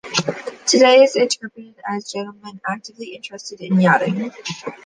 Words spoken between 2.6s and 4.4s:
"actively interested in yachting".